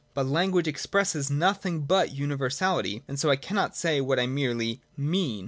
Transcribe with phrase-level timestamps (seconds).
[0.15, 5.39] But language expresses nothing but universality; and so I cannot say what I merely mean.